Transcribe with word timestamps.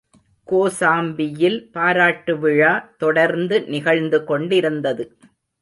கோசாம்பியில் 0.47 1.59
பாராட்டு 1.71 2.39
விழா 2.39 2.73
தொடர்ந்து 2.97 3.67
நிகழ்ந்து 3.67 4.23
கொண்டிருந்தது. 4.23 5.05